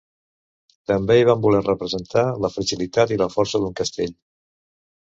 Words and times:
També 0.91 1.17
hi 1.19 1.27
va 1.29 1.35
voler 1.43 1.61
representar 1.67 2.25
la 2.47 2.53
fragilitat 2.57 3.17
i 3.19 3.23
la 3.27 3.31
força 3.39 3.65
d'un 3.65 3.81
castell. 3.85 4.21